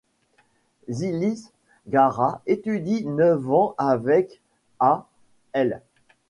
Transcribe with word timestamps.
Żylis-Gara 0.89 2.41
étudie 2.47 3.05
neuf 3.05 3.47
ans 3.51 3.75
avec 3.77 4.41
à 4.79 5.05
l. 5.53 5.79